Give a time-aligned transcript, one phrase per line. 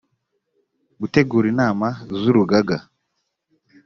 [0.99, 1.87] gutegura inama
[2.19, 2.77] z urugaga